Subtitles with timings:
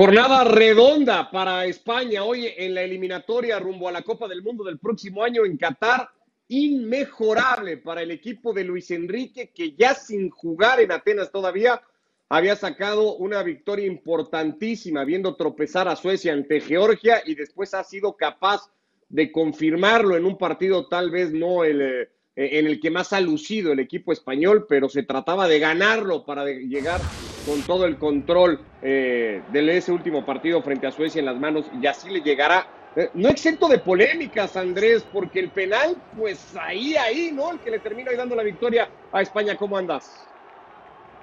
[0.00, 4.78] Jornada redonda para España hoy en la eliminatoria rumbo a la Copa del Mundo del
[4.78, 6.08] próximo año en Qatar.
[6.48, 11.82] Inmejorable para el equipo de Luis Enrique, que ya sin jugar en Atenas todavía
[12.30, 18.16] había sacado una victoria importantísima, viendo tropezar a Suecia ante Georgia y después ha sido
[18.16, 18.72] capaz
[19.10, 23.20] de confirmarlo en un partido tal vez no el, eh, en el que más ha
[23.20, 27.02] lucido el equipo español, pero se trataba de ganarlo para llegar
[27.46, 31.66] con todo el control eh, de ese último partido frente a Suecia en las manos
[31.80, 32.66] y así le llegará.
[32.96, 37.52] Eh, no exento de polémicas, Andrés, porque el penal, pues ahí, ahí, ¿no?
[37.52, 39.56] El que le termina dando la victoria a España.
[39.56, 40.29] ¿Cómo andas?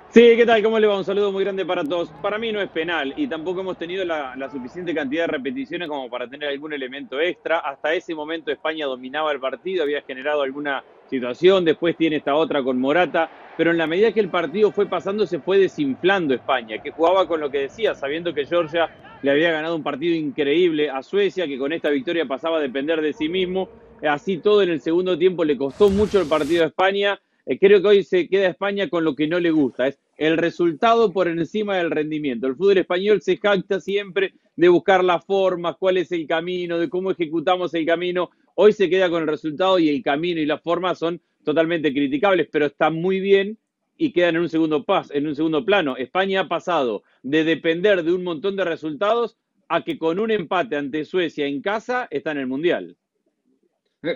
[0.09, 0.63] Sí, ¿qué tal?
[0.63, 0.97] ¿Cómo le va?
[0.97, 2.09] Un saludo muy grande para todos.
[2.21, 6.09] Para mí no es penal y tampoco hemos tenido la, suficiente cantidad de repeticiones como
[6.09, 7.59] para tener algún elemento extra.
[7.59, 12.63] Hasta ese momento España dominaba el partido, había generado alguna situación, después tiene esta otra
[12.63, 16.81] con Morata, pero en la medida que el partido fue pasando se fue desinflando España,
[16.81, 18.89] que jugaba con lo que decía, sabiendo que Georgia
[19.21, 23.01] le había ganado un partido increíble a Suecia, que con esta victoria pasaba a depender
[23.01, 23.67] de sí mismo.
[24.07, 27.19] Así todo en el segundo tiempo le costó mucho el partido a España
[27.55, 31.13] creo que hoy se queda España con lo que no le gusta, es el resultado
[31.13, 32.47] por encima del rendimiento.
[32.47, 36.89] El fútbol español se jacta siempre de buscar las formas, cuál es el camino, de
[36.89, 38.31] cómo ejecutamos el camino.
[38.55, 42.49] Hoy se queda con el resultado y el camino y las formas son totalmente criticables,
[42.51, 43.57] pero están muy bien
[43.97, 45.95] y quedan en un segundo pas, en un segundo plano.
[45.95, 49.37] España ha pasado de depender de un montón de resultados
[49.69, 52.97] a que con un empate ante Suecia en casa está en el Mundial.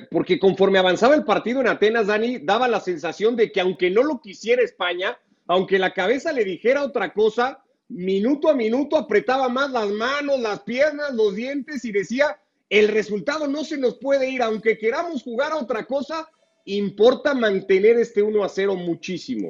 [0.09, 4.03] Porque conforme avanzaba el partido en Atenas, Dani, daba la sensación de que aunque no
[4.03, 9.71] lo quisiera España, aunque la cabeza le dijera otra cosa, minuto a minuto apretaba más
[9.71, 12.37] las manos, las piernas, los dientes y decía,
[12.69, 16.29] el resultado no se nos puede ir, aunque queramos jugar a otra cosa,
[16.65, 19.49] importa mantener este 1 a 0 muchísimo.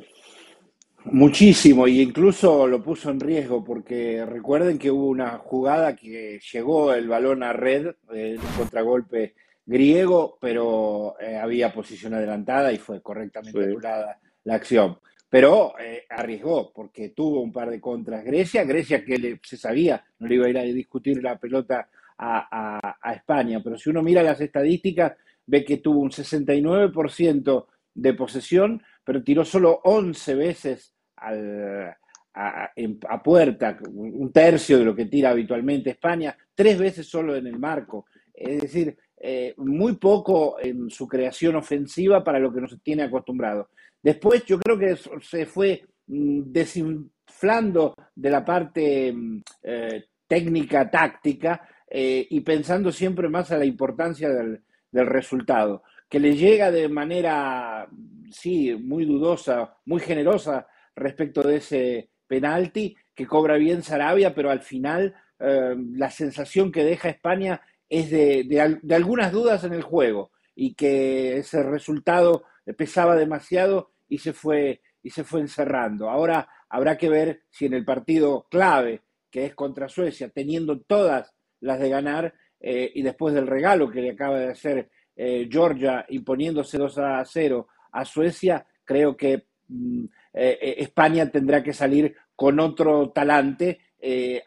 [1.05, 6.93] Muchísimo, y incluso lo puso en riesgo, porque recuerden que hubo una jugada que llegó
[6.93, 9.33] el balón a red, el contragolpe
[9.65, 14.97] griego, pero eh, había posición adelantada y fue correctamente anulada la acción.
[15.29, 18.23] Pero eh, arriesgó porque tuvo un par de contras.
[18.23, 23.13] Grecia, Grecia que se sabía, no le iba a ir a discutir la pelota a,
[23.15, 25.13] España, pero si uno mira las estadísticas,
[25.45, 31.95] ve que tuvo un 69% de posesión, pero tiró solo 11 veces a,
[32.33, 37.57] a, puerta, un tercio de lo que tira habitualmente España, tres veces solo en el
[37.57, 38.05] marco.
[38.33, 43.69] Es decir, eh, muy poco en su creación ofensiva para lo que nos tiene acostumbrado.
[44.01, 51.69] Después yo creo que se fue mm, desinflando de la parte mm, eh, técnica, táctica,
[51.87, 54.59] eh, y pensando siempre más a la importancia del,
[54.91, 57.87] del, resultado, que le llega de manera,
[58.31, 60.65] sí, muy dudosa, muy generosa
[60.95, 67.09] respecto de ese penalti que cobra bien Sarabia, pero al final la sensación que deja
[67.09, 67.59] España
[67.91, 72.45] es de, algunas dudas en el juego y que ese resultado
[72.77, 76.09] pesaba demasiado y se fue y se fue encerrando.
[76.09, 81.33] Ahora habrá que ver si en el partido clave, que es contra Suecia, teniendo todas
[81.59, 86.05] las de ganar, eh, y después del regalo que le acaba de hacer eh, Georgia
[86.09, 92.59] imponiéndose 2 a 0 a Suecia, creo que mm, eh, España tendrá que salir con
[92.59, 93.79] otro talante,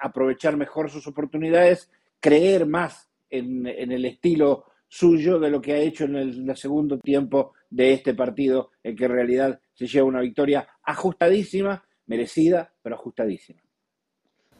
[0.00, 1.88] aprovechar mejor sus oportunidades,
[2.18, 3.08] creer más
[3.38, 8.14] en, el estilo suyo de lo que ha hecho en el, segundo tiempo de este
[8.14, 13.60] partido, en que en realidad se lleva una victoria ajustadísima, merecida, pero ajustadísima.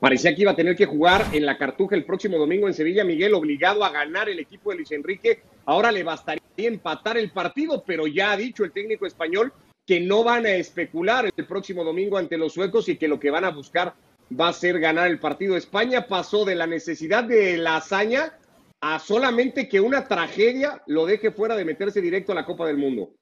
[0.01, 3.05] Parecía que iba a tener que jugar en la Cartuja el próximo domingo en Sevilla,
[3.05, 5.43] Miguel, obligado a ganar el equipo de Luis Enrique.
[5.65, 9.53] Ahora le bastaría empatar el partido, pero ya ha dicho el técnico español
[9.87, 13.31] que no van a especular el próximo domingo ante los suecos y que lo que
[13.31, 13.95] van a buscar
[14.39, 15.57] va a ser ganar el partido.
[15.57, 18.39] España pasó de la necesidad de la hazaña
[18.87, 22.77] a solamente que una tragedia lo deje fuera de meterse directo a la Copa del
[22.77, 23.15] Mundo.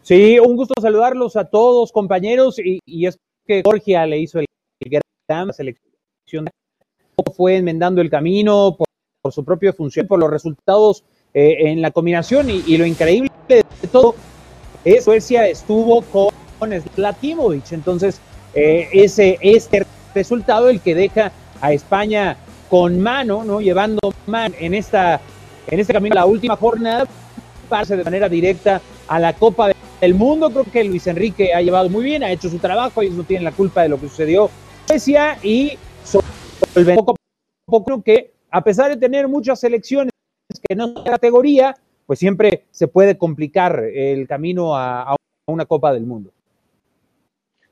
[0.00, 4.46] Sí, un gusto saludarlos a todos, compañeros, y, es que Georgia le hizo el,
[5.28, 6.48] gran selección,
[7.36, 11.04] fue enmendando el camino por, su propia función, por los resultados
[11.34, 13.62] eh, en la combinación, y, lo increíble de
[13.92, 14.14] todo
[14.86, 18.22] es Suecia estuvo con Slatimovic, entonces
[18.54, 19.84] eh, ese este
[20.14, 21.30] resultado el que deja
[21.60, 22.38] a España
[22.70, 23.60] con mano, ¿no?
[23.60, 25.20] Llevando mano en esta
[25.66, 27.06] en este camino la última jornada
[27.68, 29.70] pase de manera directa a la Copa
[30.00, 30.50] del Mundo.
[30.50, 33.44] Creo que Luis Enrique ha llevado muy bien, ha hecho su trabajo, ellos no tienen
[33.44, 34.50] la culpa de lo que sucedió
[34.88, 35.76] en Suecia y
[36.94, 40.10] poco a poco que a pesar de tener muchas selecciones
[40.68, 41.76] que no son categoría,
[42.06, 46.32] pues siempre se puede complicar el camino a, una Copa del Mundo.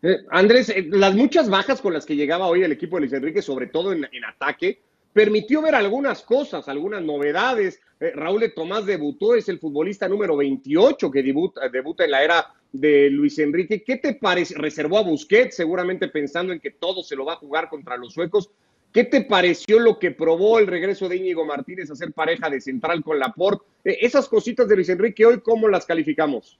[0.02, 3.12] Eh, Andrés, eh, las muchas bajas con las que llegaba hoy el equipo de Luis
[3.12, 4.80] Enrique, sobre todo en ataque,
[5.12, 7.81] permitió ver algunas cosas, algunas novedades.
[8.00, 12.22] Eh, Raúl de Tomás debutó, es el futbolista número 28 que debuta, debuta en la
[12.22, 13.82] era de Luis Enrique.
[13.82, 14.55] ¿Qué te parece?
[14.56, 18.12] Reservó a Busquets, seguramente pensando en que todo se lo va a jugar contra los
[18.12, 18.50] suecos.
[18.93, 22.60] ¿Qué te pareció lo que probó el regreso de Íñigo Martínez a ser pareja de
[22.60, 23.64] central con Laporte?
[23.84, 26.58] Eh, esas cositas de Luis Enrique hoy, ¿cómo las calificamos?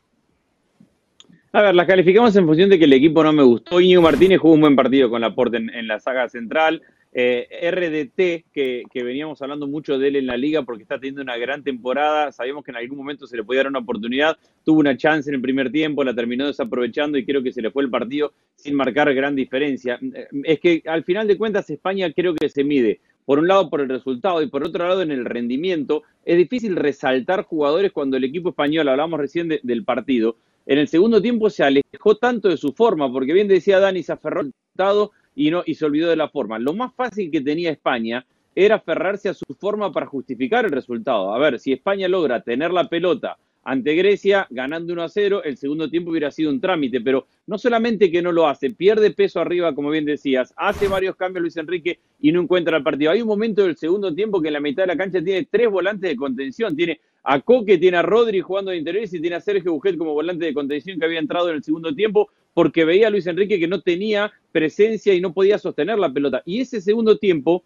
[1.53, 3.81] A ver, las calificamos en función de que el equipo no me gustó.
[3.81, 6.83] Íñigo Martínez jugó un buen partido con Laporte en la saga central.
[7.13, 11.37] Eh, RDT, que, veníamos hablando mucho de él en la liga porque está teniendo una
[11.39, 14.97] gran temporada, sabíamos que en algún momento se le podía dar una oportunidad, tuvo una
[14.97, 17.91] chance en el primer tiempo, la terminó desaprovechando y creo que se le fue el
[17.91, 19.99] partido sin marcar gran diferencia.
[20.03, 23.71] Eh, es que al final de cuentas España creo que se mide, por un lado
[23.71, 26.03] por el resultado y por otro lado en el rendimiento.
[26.25, 30.37] Es difícil resaltar jugadores cuando el equipo español, hablamos recién de, del partido,
[30.69, 34.13] en el segundo tiempo se alejó tanto de su forma, porque bien decía Dani, se
[34.13, 36.59] aferró resultado y, no, y se olvidó de la forma.
[36.59, 38.27] Lo más fácil que tenía España
[38.57, 41.33] era aferrarse a su forma para justificar el resultado.
[41.33, 45.57] A ver, si España logra tener la pelota ante Grecia ganando 1 a 0, el
[45.57, 49.41] segundo tiempo hubiera sido un trámite, pero no solamente que no lo hace, pierde peso
[49.41, 53.13] arriba, como bien decías, hace varios cambios Luis Enrique y no encuentra el partido.
[53.13, 55.71] Hay un momento del segundo tiempo que en la mitad de la cancha tiene tres
[55.71, 57.01] volantes de contención, tiene
[57.31, 60.47] a Coque, tiene a Rodri jugando de interiores y tiene a Sergio Bujet como volante
[60.47, 63.69] de contención que había entrado en el segundo tiempo porque veía a Luis Enrique que
[63.69, 66.43] no tenía presencia y no podía sostener la pelota.
[66.47, 67.65] Y ese segundo tiempo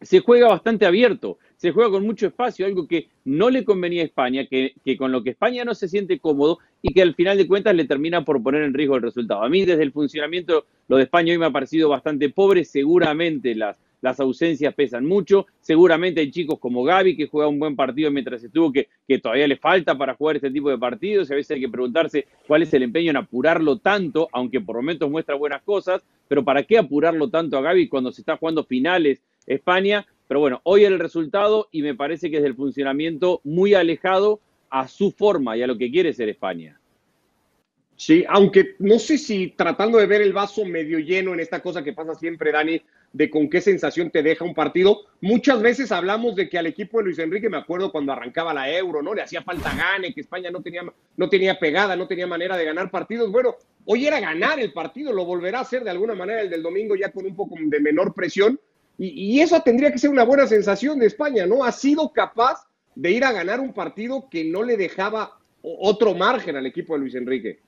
[0.00, 4.06] se juega bastante abierto, se juega con mucho espacio, algo que no le convenía a
[4.06, 7.46] España, que, con lo que España no se siente cómodo y que al final de
[7.46, 9.44] cuentas le termina por poner en riesgo el resultado.
[9.44, 13.54] A mí desde el funcionamiento lo de España hoy me ha parecido bastante pobre, seguramente
[13.54, 15.48] las, las ausencias pesan mucho.
[15.60, 18.88] Seguramente hay chicos como Gaby que juega un buen partido mientras estuvo, que,
[19.18, 21.28] todavía le falta para jugar este tipo de partidos.
[21.28, 24.76] Y a veces hay que preguntarse cuál es el empeño en apurarlo tanto, aunque por
[24.76, 26.04] momentos muestra buenas cosas.
[26.28, 30.06] Pero ¿para qué apurarlo tanto a Gaby cuando se está jugando finales España?
[30.28, 34.38] Pero bueno, hoy el resultado y me parece que es del funcionamiento muy alejado
[34.70, 36.78] a su forma y a lo que quiere ser España.
[37.96, 41.82] Sí, aunque no sé si tratando de ver el vaso medio lleno en esta cosa
[41.82, 42.80] que pasa siempre, Dani,
[43.16, 45.00] de con qué sensación te deja un partido.
[45.22, 48.70] Muchas veces hablamos de que al equipo de Luis Enrique, me acuerdo cuando arrancaba la
[48.70, 49.14] Euro, ¿no?
[49.14, 50.82] Le hacía falta gane, que España no tenía,
[51.16, 53.32] no tenía pegada, no tenía manera de ganar partidos.
[53.32, 56.62] Bueno, hoy era ganar el partido, lo volverá a hacer de alguna manera el del
[56.62, 58.60] domingo ya con un poco de menor presión.
[58.98, 61.64] Y, y esa tendría que ser una buena sensación de España, ¿no?
[61.64, 66.56] Ha sido capaz de ir a ganar un partido que no le dejaba otro margen
[66.56, 67.60] al equipo de Luis Enrique.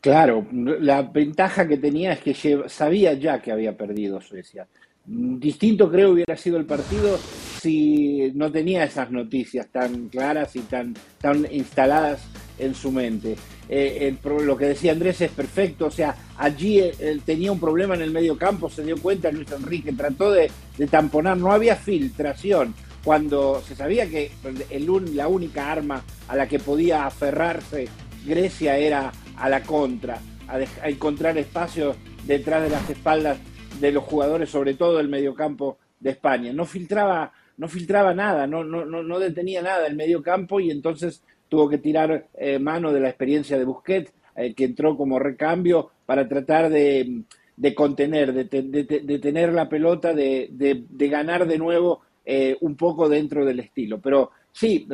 [0.00, 4.66] Claro, la ventaja que tenía es que sabía ya que había perdido Suecia.
[5.04, 7.16] Distinto creo hubiera sido el partido
[7.60, 12.24] si no tenía esas noticias tan claras y tan, tan instaladas
[12.58, 13.36] en su mente.
[13.68, 17.94] Eh, lo que decía Andrés es perfecto, o sea, allí él, él tenía un problema
[17.94, 21.74] en el medio campo, se dio cuenta Luis Enrique, trató de, de tamponar, no había
[21.74, 22.74] filtración,
[23.06, 24.32] cuando se sabía que
[24.70, 27.86] el, la única arma a la que podía aferrarse
[28.26, 31.96] Grecia era a la contra, a, encontrar espacios
[32.26, 33.38] detrás de las espaldas
[33.80, 36.52] de los jugadores, sobre todo el mediocampo de España.
[36.52, 41.68] No filtraba, no filtraba nada, no, no, no detenía nada el mediocampo y entonces tuvo
[41.68, 46.28] que tirar eh, mano de la experiencia de Busquets, eh, que entró como recambio para
[46.28, 47.22] tratar de,
[47.56, 53.44] de contener, de, de, tener la pelota, de, ganar de nuevo eh, un poco dentro
[53.44, 54.00] del estilo.
[54.00, 54.86] Pero sí,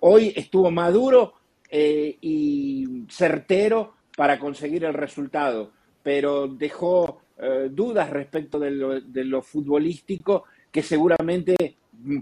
[0.00, 1.34] hoy estuvo maduro
[1.70, 5.72] eh, y certero para conseguir el resultado,
[6.02, 11.76] pero dejó eh, dudas respecto de lo, futbolístico que seguramente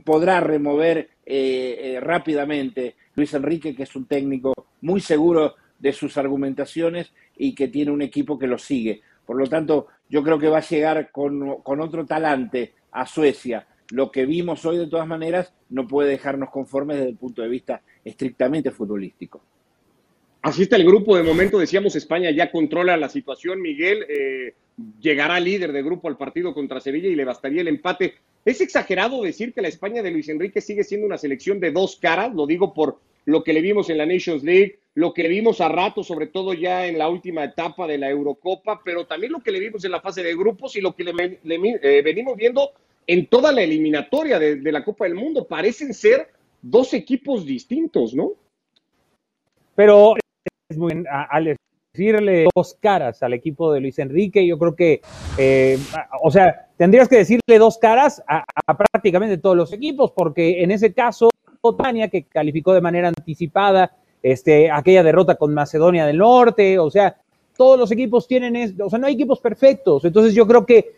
[0.05, 7.13] podrá remover eh, rápidamente Luis Enrique, que es un técnico muy seguro de sus argumentaciones
[7.37, 9.01] y que tiene un equipo que lo sigue.
[9.25, 13.67] Por lo tanto, yo creo que va a llegar con, con otro talante a Suecia.
[13.91, 17.49] Lo que vimos hoy, de todas maneras, no puede dejarnos conformes desde el punto de
[17.49, 19.41] vista estrictamente futbolístico.
[20.43, 21.17] Así está el grupo.
[21.17, 23.61] De momento decíamos España ya controla la situación.
[23.61, 24.55] Miguel eh,
[25.01, 28.15] llegará líder de grupo al partido contra Sevilla y le bastaría el empate.
[28.45, 31.97] Es exagerado decir que la España de Luis Enrique sigue siendo una selección de dos
[31.97, 32.33] caras.
[32.35, 35.61] Lo digo por lo que le vimos en la Nations League, lo que le vimos
[35.61, 39.41] a rato, sobre todo ya en la última etapa de la Eurocopa, pero también lo
[39.41, 42.71] que le vimos en la fase de grupos y lo que le, eh, venimos viendo
[43.07, 45.47] en toda la eliminatoria de, la Copa del Mundo.
[45.47, 46.29] Parecen ser
[46.63, 48.33] dos equipos distintos, ¿no?
[49.75, 50.15] Pero
[50.69, 51.57] es muy al
[51.93, 55.01] decirle dos caras al equipo de Luis Enrique, yo creo que,
[55.39, 55.79] eh,
[56.23, 60.71] o sea, tendrías que decirle dos caras a, a, prácticamente todos los equipos, porque en
[60.71, 61.31] ese caso,
[61.79, 67.17] Tania, que calificó de manera anticipada este, aquella derrota con Macedonia del Norte, o sea,
[67.57, 70.05] todos los equipos tienen, o sea, no hay equipos perfectos.
[70.05, 70.95] Entonces yo creo que,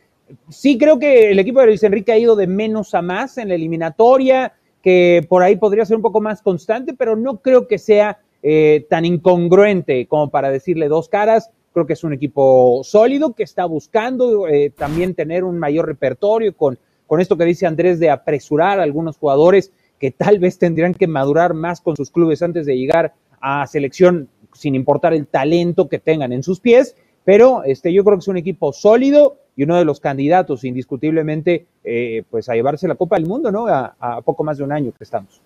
[0.49, 3.49] sí creo que el equipo de Luis Enrique ha ido de menos a más en
[3.49, 7.79] la eliminatoria, que por ahí podría ser un poco más constante, pero no creo que
[7.79, 11.51] sea eh, tan incongruente como para decirle dos caras.
[11.73, 16.57] Creo que es un equipo sólido que está buscando eh, también tener un mayor repertorio
[16.57, 20.95] con, con esto que dice Andrés de apresurar a algunos jugadores que tal vez tendrían
[20.95, 25.89] que madurar más con sus clubes antes de llegar a selección sin importar el talento
[25.89, 29.65] que tengan en sus pies, pero este, yo creo que es un equipo sólido y
[29.65, 33.67] uno de los candidatos indiscutiblemente eh, pues a llevarse la Copa del Mundo, ¿no?
[33.67, 35.43] A, a, poco más de un año que estamos.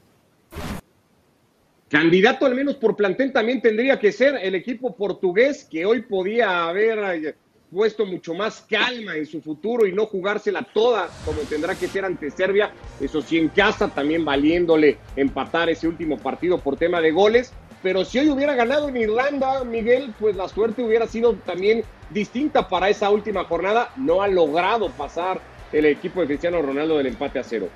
[1.88, 6.69] Candidato al menos por plantel también tendría que ser el equipo portugués que hoy podía
[6.69, 7.35] haber eh,
[7.73, 12.04] puesto mucho más calma en su futuro y no jugársela toda como tendrá que ser
[12.04, 17.12] ante Serbia, eso sí en casa también valiéndole empatar ese último partido por tema de
[17.12, 21.83] goles, pero si hoy hubiera ganado en Irlanda, Miguel, pues la suerte hubiera sido también
[22.11, 25.41] distinta para esa última jornada, no ha logrado pasar
[25.73, 27.69] el equipo de Cristiano Ronaldo del empate a cero.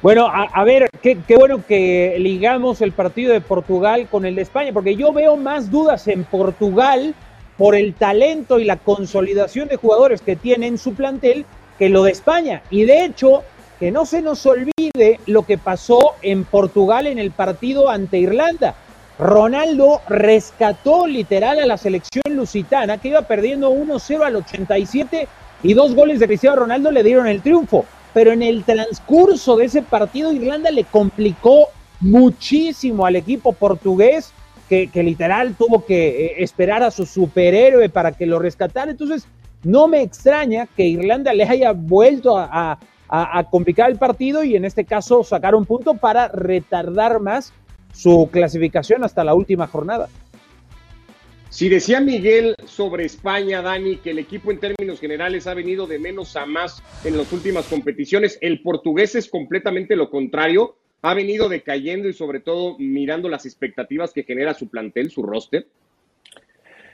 [0.00, 4.42] Bueno, a, ver, qué, qué, bueno que ligamos el partido de Portugal con el de
[4.42, 7.14] España, porque yo veo más dudas en Portugal
[7.56, 11.44] por el talento y la consolidación de jugadores que tiene en su plantel
[11.78, 12.62] que lo de España.
[12.70, 13.42] Y de hecho,
[13.78, 18.76] que no se nos olvide lo que pasó en Portugal en el partido ante Irlanda.
[19.18, 25.26] Ronaldo rescató literal a la selección lusitana que iba perdiendo 1-0 al 87
[25.64, 27.84] y dos goles de Cristiano Ronaldo le dieron el triunfo.
[28.14, 31.68] Pero en el transcurso de ese partido Irlanda le complicó
[32.00, 34.32] muchísimo al equipo portugués
[34.68, 38.90] que, literal tuvo que eh, esperar a su superhéroe para que lo rescatara.
[38.90, 39.26] Entonces,
[39.64, 42.78] no me extraña que Irlanda le haya vuelto a,
[43.50, 47.54] complicar el partido y en este caso sacar un punto para retardar más
[47.98, 50.08] su clasificación hasta la última jornada.
[51.50, 55.98] Si decía Miguel sobre España, Dani, que el equipo en términos generales ha venido de
[55.98, 61.48] menos a más en las últimas competiciones, el portugués es completamente lo contrario ha venido
[61.48, 65.66] decayendo y sobre todo mirando las expectativas que genera su plantel, su roster?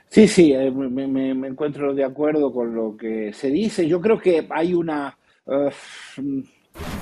[0.07, 3.87] Sí, sí, eh, me, encuentro de acuerdo con lo que se dice.
[3.87, 5.69] Yo creo que hay una, uh,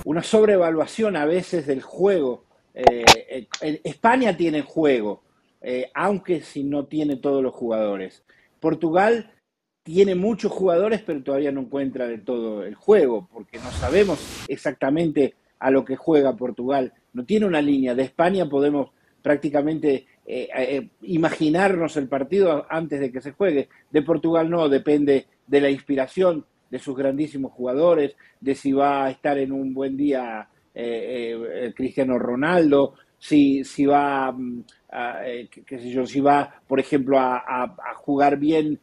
[0.05, 2.45] una sobrevaluación a veces del juego.
[2.73, 3.47] Eh,
[3.83, 5.23] España tiene juego,
[5.61, 8.23] eh, aunque si no tiene todos los jugadores.
[8.59, 9.31] Portugal
[9.83, 15.35] tiene muchos jugadores, pero todavía no encuentra de todo el juego, porque no sabemos exactamente
[15.59, 16.93] a lo que juega Portugal.
[17.13, 17.95] No tiene una línea.
[17.95, 23.69] De España podemos prácticamente eh, eh, imaginarnos el partido antes de que se juegue.
[23.89, 29.11] De Portugal no, depende de la inspiración de sus grandísimos jugadores, de si va a
[29.11, 35.19] estar en un buen día eh, Cristiano Ronaldo, si, si va, mm, a,
[35.65, 38.79] qué sé yo, si va, por ejemplo, a, jugar bien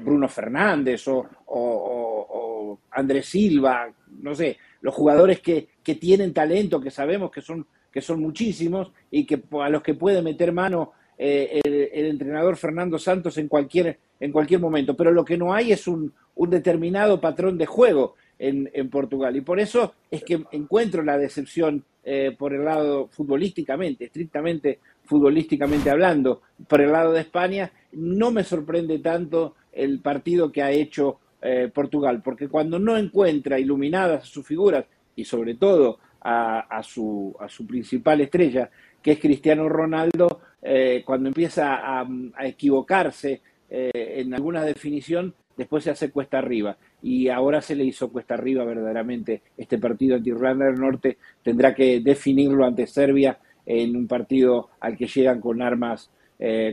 [0.00, 6.90] Bruno Fernández o, o Andrés Silva, no sé, los jugadores que, que, tienen talento, que
[6.90, 11.60] sabemos que son, que son muchísimos y que a los que puede meter mano eh,
[11.64, 14.96] el, entrenador Fernando Santos en cualquier, en cualquier momento.
[14.96, 19.36] Pero lo que no hay es un determinado patrón de juego en, Portugal.
[19.36, 25.90] Y por eso es que encuentro la decepción eh, por el lado futbolísticamente, estrictamente futbolísticamente
[25.90, 27.70] hablando, por el lado de España.
[27.92, 33.58] No me sorprende tanto el partido que ha hecho eh, Portugal, porque cuando no encuentra
[33.58, 38.70] iluminadas sus figuras y sobre todo a, su, a su principal estrella,
[39.02, 42.06] que es Cristiano Ronaldo, eh, cuando empieza a,
[42.40, 46.76] equivocarse eh, en alguna definición, después se hace cuesta arriba.
[47.02, 51.18] Y ahora se le hizo cuesta arriba verdaderamente este partido ante Irlanda del Norte.
[51.42, 56.10] Tendrá que definirlo ante Serbia en un partido al que llegan con armas,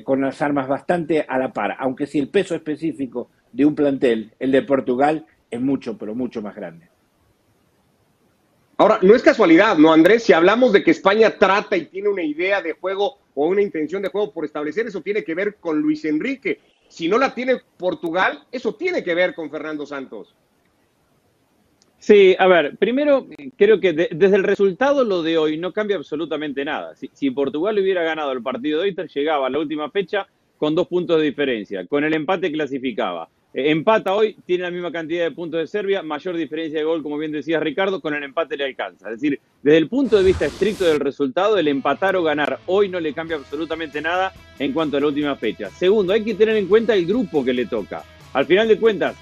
[0.04, 1.76] con las armas bastante a la par.
[1.80, 6.42] Aunque si el peso específico de un plantel, el de Portugal, es mucho, pero mucho
[6.42, 6.90] más grande.
[8.80, 10.24] Ahora, no es casualidad, ¿no, Andrés?
[10.24, 14.04] Si hablamos de que España trata y tiene una idea de juego o una intención
[14.04, 16.60] de juego por establecer, eso tiene que ver con Luis Enrique.
[16.88, 20.34] Si no la tiene Portugal, eso tiene que ver con Fernando Santos.
[22.00, 23.28] Sí, a ver, primero
[23.58, 26.96] creo que desde el resultado lo de hoy no cambia absolutamente nada.
[26.96, 30.28] Si, si, Portugal hubiera ganado el partido de hoy, llegaba a la última fecha
[30.58, 31.86] con dos puntos de diferencia.
[31.88, 33.30] Con el empate clasificaba.
[33.60, 37.18] Empata hoy, tiene la misma cantidad de puntos de Serbia, mayor diferencia de gol, como
[37.18, 39.10] bien decía Ricardo, con el empate le alcanza.
[39.10, 42.88] Es decir, desde el punto de vista estricto del resultado, el empatar o ganar hoy
[42.88, 45.72] no le cambia absolutamente nada en cuanto a la última fecha.
[45.72, 48.04] Segundo, hay que tener en cuenta el grupo que le toca.
[48.32, 49.16] Al final de cuentas,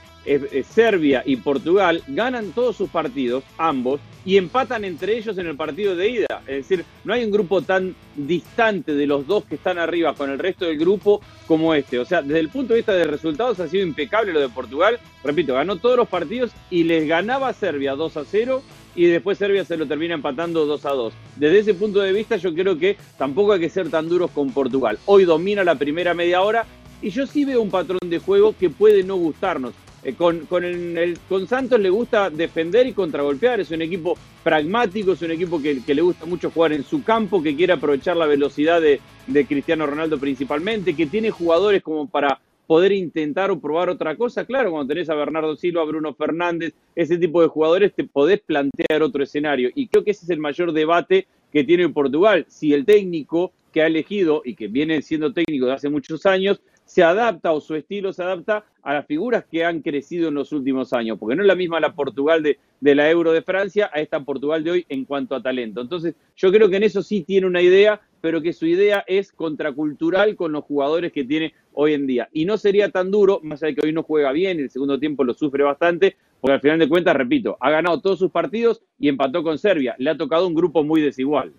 [0.70, 5.96] Serbia y Portugal ganan todos sus partidos, ambos, y empatan entre ellos en el partido
[5.96, 6.42] de ida.
[6.48, 10.32] Es decir, no hay un grupo tan distante de los dos que están arriba con
[10.32, 12.00] el resto del grupo como este.
[12.00, 15.00] O sea, desde el punto de vista de resultados ha sido impecable lo de Portugal.
[15.24, 18.64] Repito, ganó todos los partidos y les ganaba Serbia 2 a 0
[18.96, 21.14] y después Serbia se lo termina empatando 2 a 2.
[21.36, 24.52] Desde ese punto de vista yo creo que tampoco hay que ser tan duros con
[24.52, 24.98] Portugal.
[25.06, 26.66] Hoy domina la primera media hora
[27.02, 29.74] y yo sí veo un patrón de juego que puede no gustarnos.
[30.06, 35.14] Eh, con, con, el, con Santos le gusta defender y contragolpear, es un equipo pragmático,
[35.14, 38.28] es un equipo que, le gusta mucho jugar en su campo, que quiere aprovechar la
[38.28, 43.90] velocidad de, de Cristiano Ronaldo principalmente, que tiene jugadores como para poder intentar o probar
[43.90, 44.46] otra cosa.
[44.46, 48.42] Claro, cuando tenés a Bernardo Silva, a Bruno Fernández, ese tipo de jugadores, te podés
[48.42, 49.72] plantear otro escenario.
[49.74, 52.46] Y creo que ese es el mayor debate que tiene Portugal.
[52.48, 56.62] Si el técnico que ha elegido y que viene siendo técnico de hace muchos años,
[56.86, 60.52] se adapta o su estilo se adapta a las figuras que han crecido en los
[60.52, 63.90] últimos años, porque no es la misma la Portugal de, de, la Euro de Francia
[63.92, 65.82] a esta Portugal de hoy en cuanto a talento.
[65.82, 69.32] Entonces, yo creo que en eso sí tiene una idea, pero que su idea es
[69.32, 72.30] contracultural con los jugadores que tiene hoy en día.
[72.32, 75.00] Y no sería tan duro, más allá de que hoy no juega bien, el segundo
[75.00, 78.84] tiempo lo sufre bastante, porque al final de cuentas, repito, ha ganado todos sus partidos
[79.00, 79.96] y empató con Serbia.
[79.98, 81.52] Le ha tocado un grupo muy desigual.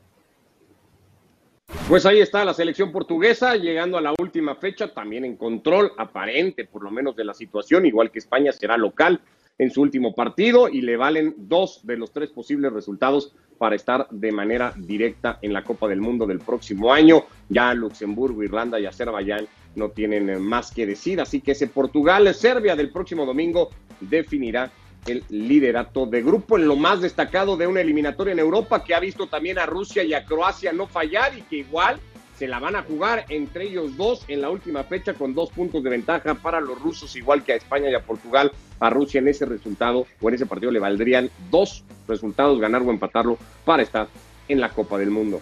[1.88, 6.64] Pues ahí está la selección portuguesa llegando a la última fecha, también en control aparente
[6.64, 9.20] por lo menos de la situación, igual que España será local
[9.58, 14.08] en su último partido y le valen dos de los tres posibles resultados para estar
[14.10, 17.24] de manera directa en la Copa del Mundo del próximo año.
[17.48, 22.90] Ya Luxemburgo, Irlanda y Azerbaiyán no tienen más que decir, así que ese Portugal-Serbia del
[22.90, 24.70] próximo domingo definirá
[25.06, 29.00] el liderato de grupo en lo más destacado de una eliminatoria en Europa que ha
[29.00, 32.00] visto también a Rusia y a Croacia no fallar y que igual
[32.36, 35.82] se la van a jugar entre ellos dos en la última fecha con dos puntos
[35.82, 38.52] de ventaja para los rusos, igual que a España y a Portugal.
[38.78, 42.90] A Rusia en ese resultado o en ese partido le valdrían dos resultados, ganar o
[42.90, 44.08] empatarlo para estar
[44.48, 45.40] en la Copa del Mundo.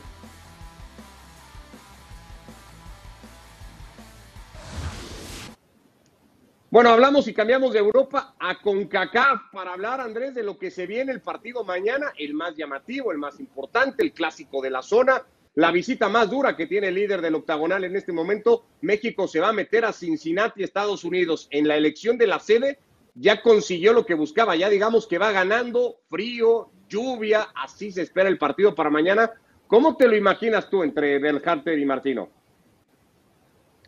[6.74, 10.88] Bueno, hablamos y cambiamos de Europa a CONCACAF para hablar, Andrés, de lo que se
[10.88, 15.22] viene el partido mañana, el más llamativo, el más importante, el clásico de la zona,
[15.54, 18.64] la visita más dura que tiene el líder del octagonal en este momento.
[18.80, 22.80] México se va a meter a Cincinnati, Estados Unidos, en la elección de la sede.
[23.14, 28.28] Ya consiguió lo que buscaba, ya digamos que va ganando, frío, lluvia, así se espera
[28.28, 29.30] el partido para mañana.
[29.68, 32.30] ¿Cómo te lo imaginas tú entre Belharter y Martino?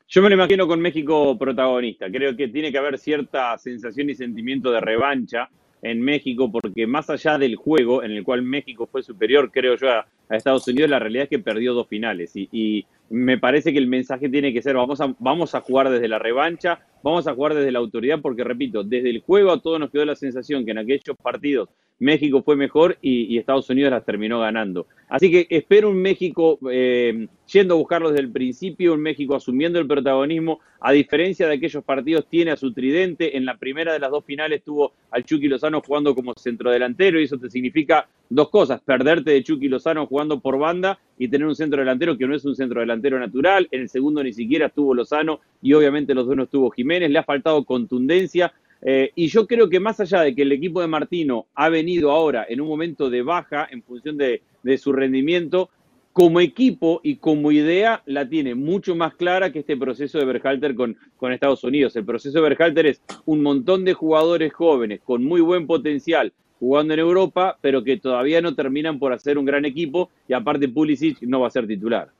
[0.08, 2.08] Yo me lo imagino con México protagonista.
[2.10, 5.50] Creo que tiene que haber cierta sensación y sentimiento de revancha
[5.82, 9.90] en México, porque más allá del juego en el cual México fue superior, creo yo,
[9.90, 12.32] a, Estados Unidos, la realidad es que perdió dos finales.
[12.34, 16.08] Y, me parece que el mensaje tiene que ser, vamos a, vamos a jugar desde
[16.08, 19.78] la revancha, vamos a jugar desde la autoridad, porque repito, desde el juego a todos
[19.78, 24.04] nos quedó la sensación que en aquellos partidos México fue mejor y, Estados Unidos las
[24.04, 24.86] terminó ganando.
[25.08, 29.78] Así que espero un México eh, yendo a buscarlo desde el principio, un México asumiendo
[29.78, 33.36] el protagonismo, a diferencia de aquellos partidos, tiene a su tridente.
[33.36, 37.24] En la primera de las dos finales tuvo al Chucky Lozano jugando como centrodelantero y
[37.24, 41.54] eso te significa dos cosas, perderte de Chucky Lozano jugando por banda y tener un
[41.54, 43.68] centro delantero que no es un centro delantero natural.
[43.70, 47.10] En el segundo ni siquiera estuvo Lozano y obviamente los dos no estuvo Jiménez.
[47.10, 50.80] Le ha faltado contundencia eh, y yo creo que más allá de que el equipo
[50.80, 54.42] de Martino ha venido ahora en un momento de baja en función de,
[54.78, 55.70] su rendimiento,
[56.12, 60.74] como equipo y como idea la tiene mucho más clara que este proceso de Berhalter
[60.74, 61.94] con, con Estados Unidos.
[61.94, 66.94] El proceso de Berhalter es un montón de jugadores jóvenes con muy buen potencial jugando
[66.94, 71.20] en Europa, pero que todavía no terminan por hacer un gran equipo y aparte Pulisic
[71.22, 72.10] no va a ser titular.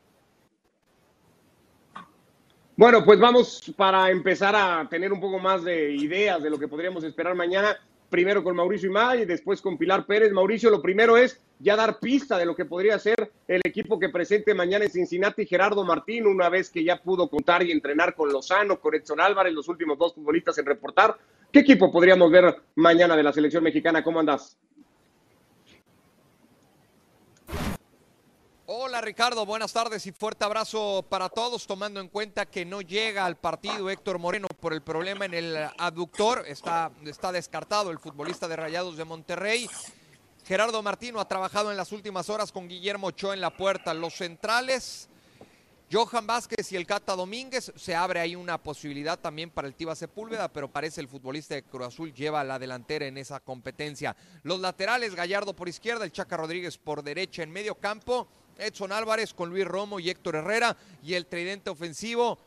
[2.79, 6.69] Bueno, pues vamos para empezar a tener un poco más de ideas de lo que
[6.69, 7.75] podríamos esperar mañana.
[8.11, 10.31] Primero con Mauricio Imay y después con Pilar Pérez.
[10.31, 14.11] Mauricio, lo primero es ya dar pista de lo que podría ser el equipo que
[14.11, 18.31] presente mañana en Cincinnati Gerardo Martín, una vez que ya pudo contar y entrenar con
[18.31, 21.17] Lozano, con Edson Álvarez, los últimos dos futbolistas en reportar.
[21.51, 24.05] ¿Qué equipo podríamos ver mañana de la selección mexicana?
[24.05, 24.59] ¿Cómo andas?
[28.87, 33.27] Hola Ricardo, buenas tardes y fuerte abrazo para todos, tomando en cuenta que no llega
[33.27, 38.47] al partido Héctor Moreno por el problema en el aductor, está, está descartado el futbolista
[38.47, 39.69] de Rayados de Monterrey.
[40.45, 43.93] Gerardo Martino ha trabajado en las últimas horas con Guillermo Ochoa en la puerta.
[43.93, 45.09] Los centrales,
[45.91, 49.97] Johan Vázquez y el Cata Domínguez, se abre ahí una posibilidad también para el Tiva
[49.97, 54.15] Sepúlveda, pero parece el futbolista de Cruz Azul lleva la delantera en esa competencia.
[54.45, 59.35] Los laterales, Gallardo por izquierda, el Chaca Rodríguez por derecha en medio campo Edson Álvarez
[59.35, 62.39] con Luis Romo y Héctor Herrera y el tridente ofensivo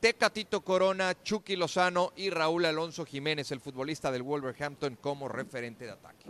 [0.00, 5.90] Tecatito Corona, Chucky Lozano y Raúl Alonso Jiménez, el futbolista del Wolverhampton, como referente de
[5.90, 6.26] ataque.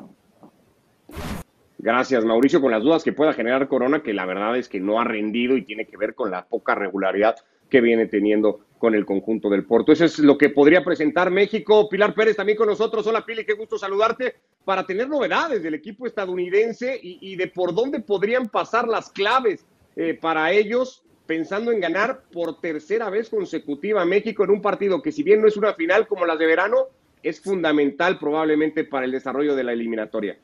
[1.79, 5.01] Gracias, Mauricio, con las dudas que pueda generar Corona, que la verdad es que no
[5.01, 7.37] ha rendido y tiene que ver con la poca regularidad
[7.71, 9.93] que viene teniendo con el conjunto del Porto.
[9.93, 11.87] Eso es lo que podría presentar México.
[11.89, 13.07] Pilar Pérez también con nosotros.
[13.07, 18.01] Hola, Pili, qué gusto saludarte para tener novedades del equipo estadounidense y, de por dónde
[18.01, 19.67] podrían pasar las claves
[19.97, 25.13] eh, para ellos, pensando en ganar por tercera vez consecutiva México en un partido que
[25.13, 26.87] si bien no es una final como las de verano,
[27.23, 30.39] es fundamental probablemente para el desarrollo de la eliminatoria.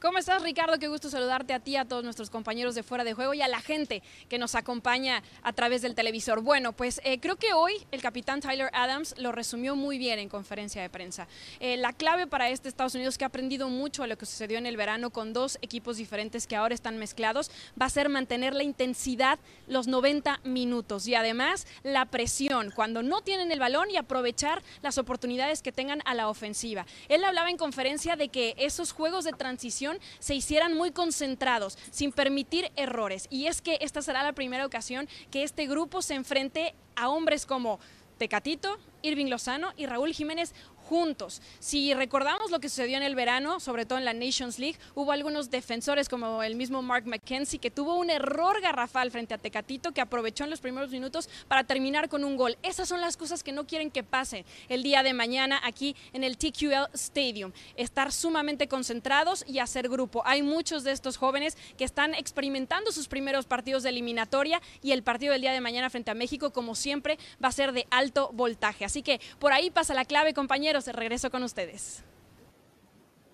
[0.00, 0.78] ¿Cómo estás, Ricardo?
[0.78, 3.48] Qué gusto saludarte a ti, a todos nuestros compañeros de fuera de juego y a
[3.48, 6.40] la gente que nos acompaña a través del televisor.
[6.40, 10.30] Bueno, pues eh, creo que hoy el capitán Tyler Adams lo resumió muy bien en
[10.30, 11.28] conferencia de prensa.
[11.58, 14.56] Eh, la clave para este Estados Unidos, que ha aprendido mucho de lo que sucedió
[14.56, 18.54] en el verano con dos equipos diferentes que ahora están mezclados, va a ser mantener
[18.54, 23.98] la intensidad los 90 minutos y además la presión cuando no tienen el balón y
[23.98, 26.86] aprovechar las oportunidades que tengan a la ofensiva.
[27.10, 32.12] Él hablaba en conferencia de que esos juegos de transición se hicieran muy concentrados, sin
[32.12, 33.26] permitir errores.
[33.30, 37.46] Y es que esta será la primera ocasión que este grupo se enfrente a hombres
[37.46, 37.80] como
[38.18, 40.54] Tecatito, Irving Lozano y Raúl Jiménez
[40.90, 41.40] juntos.
[41.60, 45.12] Si recordamos lo que sucedió en el verano, sobre todo en la Nations League, hubo
[45.12, 49.92] algunos defensores como el mismo Mark McKenzie que tuvo un error garrafal frente a Tecatito
[49.92, 52.58] que aprovechó en los primeros minutos para terminar con un gol.
[52.64, 56.24] Esas son las cosas que no quieren que pase el día de mañana aquí en
[56.24, 57.52] el TQL Stadium.
[57.76, 60.22] Estar sumamente concentrados y hacer grupo.
[60.26, 65.04] Hay muchos de estos jóvenes que están experimentando sus primeros partidos de eliminatoria y el
[65.04, 68.30] partido del día de mañana frente a México, como siempre, va a ser de alto
[68.32, 68.84] voltaje.
[68.84, 72.02] Así que por ahí pasa la clave, compañeros regreso con ustedes.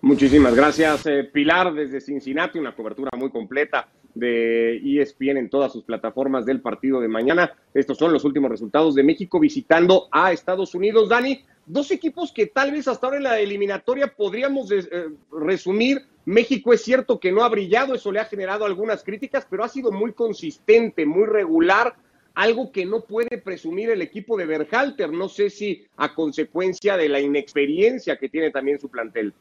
[0.01, 5.83] Muchísimas gracias, eh, Pilar, desde Cincinnati, una cobertura muy completa de ESPN en todas sus
[5.83, 7.53] plataformas del partido de mañana.
[7.73, 11.09] Estos son los últimos resultados de México visitando a Estados Unidos.
[11.09, 14.85] Dani, dos equipos que tal vez hasta ahora en la eliminatoria podríamos eh,
[15.31, 16.03] resumir.
[16.25, 19.69] México es cierto que no ha brillado, eso le ha generado algunas críticas, pero ha
[19.69, 21.95] sido muy consistente, muy regular
[22.37, 25.11] algo que no puede presumir el equipo de Berhalter.
[25.11, 29.33] No sé si a consecuencia de la inexperiencia que tiene también su plantel.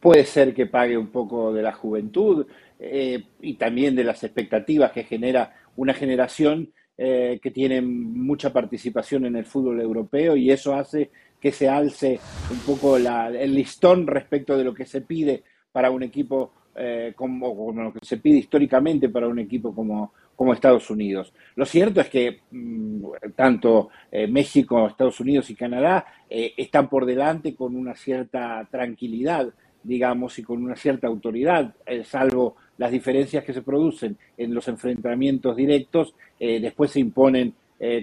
[0.00, 2.46] Puede ser que pague un poco de la juventud
[2.80, 9.26] eh, y también de las expectativas que genera una generación eh, que tiene mucha participación
[9.26, 12.18] en el fútbol europeo y eso hace que se alce
[12.50, 17.72] un poco el listón respecto de lo que se pide para un equipo eh, como,
[17.72, 21.32] lo que se pide históricamente para un equipo como, como Estados Unidos.
[21.54, 23.04] Lo cierto es que mm,
[23.36, 29.48] tanto eh, México, Estados Unidos y Canadá eh, están por delante con una cierta tranquilidad,
[29.82, 34.66] digamos, y con una cierta autoridad, eh, salvo las diferencias que se producen en los
[34.68, 37.54] enfrentamientos directos, después se imponen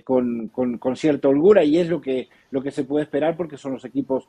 [0.04, 3.74] con, con, cierta holgura y es lo que, lo que se puede esperar porque son
[3.74, 4.28] los equipos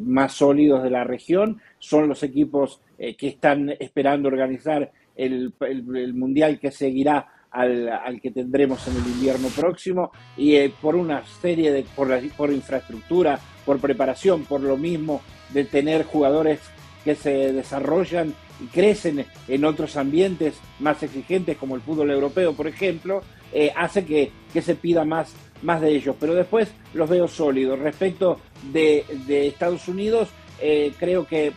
[0.00, 6.60] más sólidos de la región, son los equipos que están esperando organizar el, el, mundial
[6.60, 11.84] que seguirá al, que tendremos en el invierno próximo y eh, por una serie de,
[11.96, 15.22] por, por infraestructura, por preparación, por lo mismo
[15.52, 16.60] de tener jugadores
[17.04, 22.66] que se desarrollan y crecen en otros ambientes más exigentes como el fútbol europeo, por
[22.66, 26.16] ejemplo, eh, hace que, que, se pida más, más de ellos.
[26.18, 27.78] Pero después los veo sólidos.
[27.78, 28.40] Respecto
[28.72, 30.28] de, de Estados Unidos,
[30.60, 31.52] eh, creo que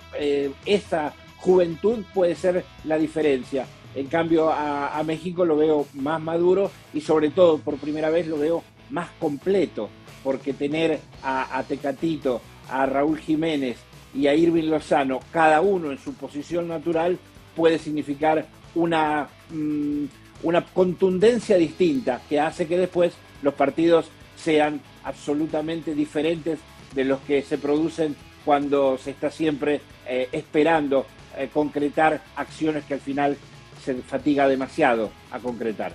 [0.65, 3.65] esa juventud puede ser la diferencia.
[3.95, 8.37] En cambio, a, México lo veo más maduro y sobre todo, por primera vez, lo
[8.37, 9.89] veo más completo,
[10.23, 13.77] porque tener a, Tecatito, a Raúl Jiménez
[14.13, 17.17] y a Irving Lozano, cada uno en su posición natural,
[17.55, 18.45] puede significar
[18.75, 20.05] una, mm,
[20.43, 26.59] una contundencia distinta que hace que después los partidos sean absolutamente diferentes
[26.93, 31.05] de los que se producen cuando se está siempre eh, esperando
[31.37, 33.37] eh, concretar acciones que al final
[33.83, 35.93] se fatiga demasiado a concretar.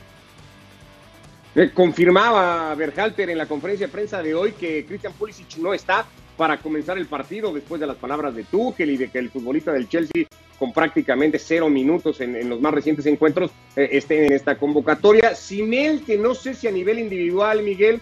[1.55, 6.05] Eh, confirmaba Berhalter en la conferencia de prensa de hoy que Christian Pulisic no está
[6.37, 9.73] para comenzar el partido después de las palabras de Tuchel y de que el futbolista
[9.73, 10.27] del Chelsea
[10.59, 15.35] con prácticamente cero minutos en, los más recientes encuentros eh, esté en esta convocatoria.
[15.35, 18.01] Sin él, que no sé si a nivel individual, Miguel,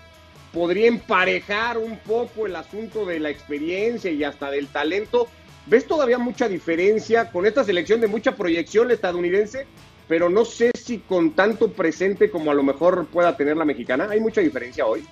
[0.52, 5.28] podría emparejar un poco el asunto de la experiencia y hasta del talento,
[5.66, 9.66] ¿Ves todavía mucha diferencia con esta selección de mucha proyección estadounidense?
[10.08, 14.08] Pero no sé si con tanto presente como a lo mejor pueda tener la mexicana.
[14.10, 15.04] ¿Hay mucha diferencia hoy?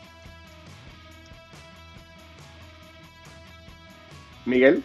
[4.50, 4.82] Miguel.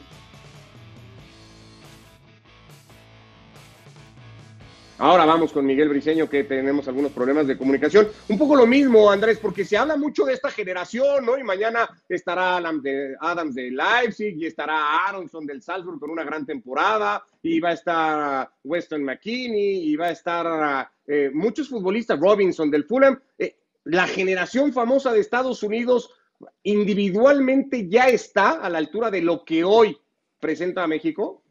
[4.98, 8.08] Ahora vamos con Miguel Briseño, que tenemos algunos problemas de comunicación.
[8.30, 11.38] Un poco lo mismo, Andrés, porque se habla mucho de esta generación, ¿no?
[11.38, 17.26] Y mañana estará Adams de Leipzig y estará Aronson del Salzburg con una gran temporada,
[17.44, 22.86] y va a estar Weston McKinney, y va a estar eh, muchos futbolistas, Robinson del
[22.86, 23.20] Fulham.
[23.38, 26.10] Eh, la generación famosa de Estados Unidos
[26.64, 29.98] individualmente ya está a la altura de lo que hoy
[30.40, 31.42] presenta a México.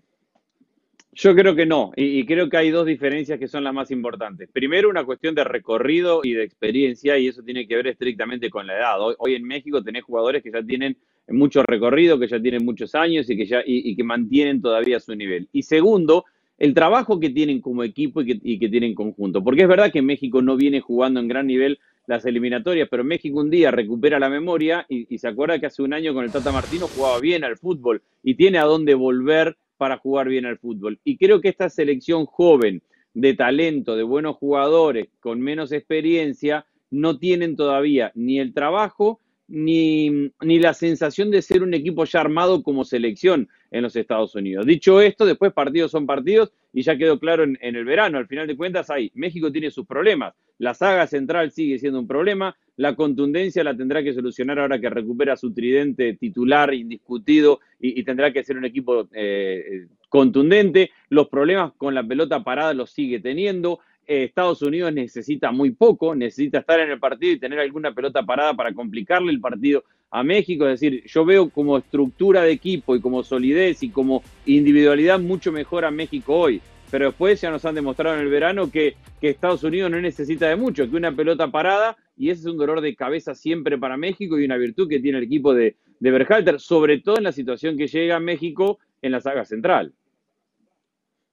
[1.16, 4.48] Yo creo que no, y, creo que hay dos diferencias que son las más importantes.
[4.52, 8.66] Primero, una cuestión de recorrido y de experiencia, y eso tiene que ver estrictamente con
[8.66, 8.96] la edad.
[9.00, 10.96] Hoy, en México tenés jugadores que ya tienen
[11.28, 15.14] mucho recorrido, que ya tienen muchos años y que, ya, y, que mantienen todavía su
[15.14, 15.48] nivel.
[15.52, 16.24] Y segundo,
[16.58, 19.44] el trabajo que tienen como equipo y que, y que tienen conjunto.
[19.44, 23.40] Porque es verdad que México no viene jugando en gran nivel las eliminatorias, pero México
[23.40, 26.52] un día recupera la memoria y, se acuerda que hace un año con el Tata
[26.52, 30.98] Martino jugaba bien al fútbol y tiene a dónde volver para jugar bien al fútbol.
[31.04, 32.82] Y creo que esta selección joven,
[33.14, 40.30] de talento, de buenos jugadores, con menos experiencia, no tienen todavía ni el trabajo ni,
[40.40, 44.64] ni, la sensación de ser un equipo ya armado como selección en los Estados Unidos.
[44.64, 48.18] Dicho esto, después partidos son partidos y ya quedó claro en, el verano.
[48.18, 50.32] Al final de cuentas, ahí México tiene sus problemas.
[50.58, 52.56] La saga central sigue siendo un problema.
[52.76, 58.32] La contundencia la tendrá que solucionar ahora que recupera su tridente titular indiscutido y, tendrá
[58.32, 60.92] que ser un equipo eh, contundente.
[61.08, 63.80] Los problemas con la pelota parada los sigue teniendo.
[64.06, 68.22] Eh, Estados Unidos necesita muy poco, necesita estar en el partido y tener alguna pelota
[68.22, 70.66] parada para complicarle el partido a México.
[70.66, 75.52] Es decir, yo veo como estructura de equipo y como solidez y como individualidad mucho
[75.52, 76.60] mejor a México hoy.
[76.90, 80.48] Pero después ya nos han demostrado en el verano que, que Estados Unidos no necesita
[80.48, 83.96] de mucho, que una pelota parada, y ese es un dolor de cabeza siempre para
[83.96, 87.32] México y una virtud que tiene el equipo de, de Berhalter, sobre todo en la
[87.32, 89.92] situación que llega a México en la saga central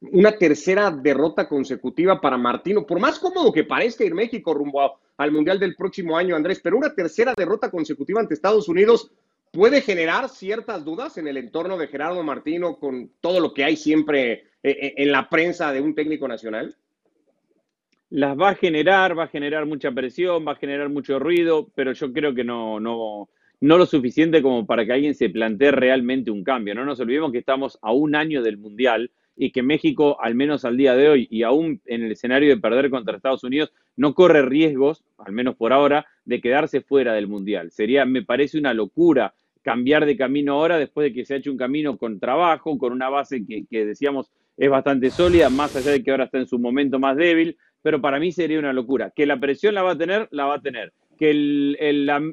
[0.01, 5.31] una tercera derrota consecutiva para Martino, por más cómodo que parezca ir México rumbo al
[5.31, 9.11] Mundial del próximo año, Andrés, pero una tercera derrota consecutiva ante Estados Unidos
[9.51, 13.75] puede generar ciertas dudas en el entorno de Gerardo Martino con todo lo que hay
[13.75, 16.75] siempre eh, eh, en la prensa de un técnico nacional.
[18.09, 21.93] Las va a generar, va a generar mucha presión, va a generar mucho ruido, pero
[21.93, 26.31] yo creo que no, no, no lo suficiente como para que alguien se plantee realmente
[26.31, 26.73] un cambio.
[26.73, 30.65] No nos olvidemos que estamos a un año del Mundial y que México, al menos
[30.65, 34.13] al día de hoy, y aún en el escenario de perder contra Estados Unidos, no
[34.13, 37.71] corre riesgos, al menos por ahora, de quedarse fuera del Mundial.
[37.71, 41.51] Sería, me parece una locura cambiar de camino ahora después de que se ha hecho
[41.51, 46.03] un camino con trabajo, con una base que, decíamos es bastante sólida, más allá de
[46.03, 49.11] que ahora está en su momento más débil, pero para mí sería una locura.
[49.15, 50.93] Que la presión la va a tener, la va a tener.
[51.17, 51.33] Que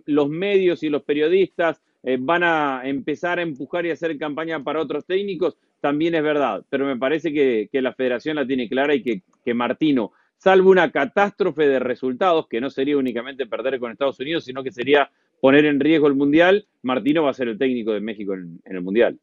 [0.04, 4.80] los medios y los periodistas eh, van a empezar a empujar y hacer campaña para
[4.80, 9.02] otros técnicos, también es verdad, pero me parece que, la federación la tiene clara y
[9.02, 14.18] que, que, Martino, salvo una catástrofe de resultados, que no sería únicamente perder con Estados
[14.20, 15.10] Unidos, sino que sería
[15.42, 18.80] poner en riesgo el Mundial, Martino va a ser el técnico de México en, el
[18.80, 19.18] Mundial.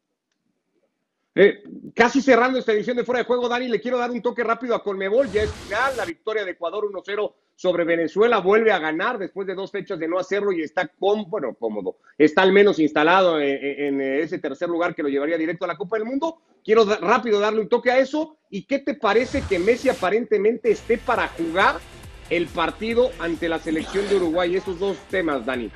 [1.38, 1.62] Eh,
[1.94, 4.74] casi cerrando esta edición de Fuera de Juego, Dani, le quiero dar un toque rápido
[4.74, 5.30] a Colmebol.
[5.30, 9.54] Ya es final, la victoria de Ecuador 1-0 sobre Venezuela, vuelve a ganar después de
[9.54, 11.98] dos fechas de no hacerlo y está con, bueno, cómodo.
[12.16, 15.98] Está al menos instalado en, ese tercer lugar que lo llevaría directo a la Copa
[15.98, 16.40] del Mundo.
[16.64, 18.38] Quiero rápido darle un toque a eso.
[18.48, 21.76] ¿Y qué te parece que Messi aparentemente esté para jugar
[22.30, 24.56] el partido ante la selección de Uruguay?
[24.56, 25.70] Esos dos temas, Dani.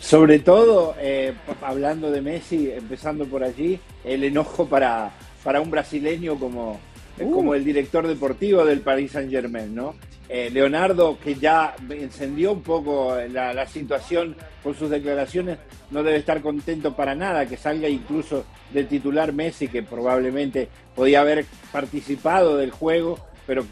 [0.00, 1.32] Sobre todo, eh,
[1.62, 6.80] hablando de Messi, empezando por allí, el enojo para, para un brasileño como,
[7.18, 7.30] uh.
[7.30, 9.94] como el director deportivo del Paris Saint Germain, ¿no?
[10.28, 15.58] Eh, Leonardo, que ya encendió un poco la, situación con sus declaraciones,
[15.92, 21.20] no debe estar contento para nada que salga incluso del titular Messi, que probablemente podía
[21.20, 23.64] haber participado del juego, pero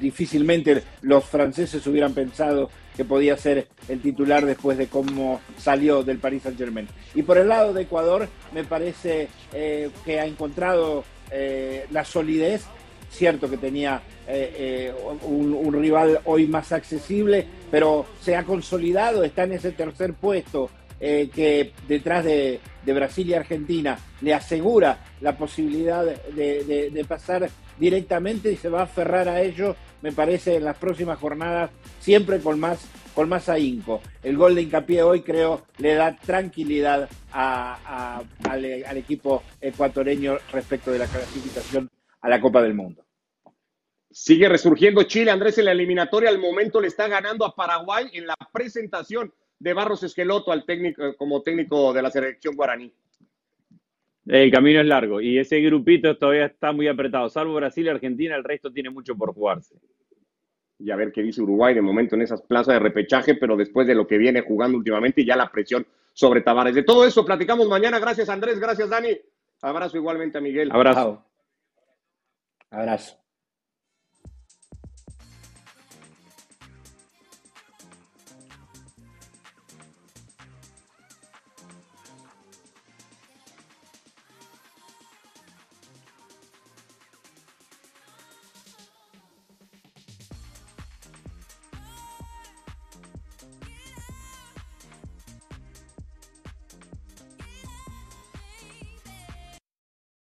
[0.00, 6.18] difícilmente los franceses hubieran pensado que podía ser el titular después de cómo salió del
[6.18, 6.88] Paris Saint Germain.
[7.14, 12.64] Y por el lado de Ecuador, me parece eh, que ha encontrado eh, la solidez
[13.10, 19.52] Cierto que tenía eh, un, rival hoy más accesible, pero se ha consolidado, está en
[19.52, 27.50] ese tercer puesto que detrás de, Brasil y Argentina le asegura la posibilidad de, pasar
[27.80, 32.38] directamente y se va a aferrar a ello, me parece, en las próximas jornadas, siempre
[32.40, 34.00] con más, con más ahínco.
[34.22, 38.24] El gol de hincapié hoy creo le da tranquilidad al,
[38.86, 41.90] al equipo ecuatoriano respecto de la clasificación
[42.20, 43.04] a la Copa del Mundo.
[44.10, 46.28] Sigue resurgiendo Chile, Andrés, en la eliminatoria.
[46.28, 51.16] Al momento le está ganando a Paraguay en la presentación de Barros Esqueloto al técnico,
[51.16, 52.92] como técnico de la selección guaraní.
[54.32, 57.28] El camino es largo y ese grupito todavía está muy apretado.
[57.28, 59.74] Salvo Brasil y Argentina, el resto tiene mucho por jugarse.
[60.78, 63.88] Y a ver qué dice Uruguay de momento en esas plazas de repechaje, pero después
[63.88, 66.76] de lo que viene jugando últimamente y ya la presión sobre Tavares.
[66.76, 67.98] De todo eso platicamos mañana.
[67.98, 69.18] Gracias Andrés, gracias Dani.
[69.62, 70.70] Abrazo igualmente a Miguel.
[70.70, 71.24] Abrazo.
[72.70, 73.18] Abrazo.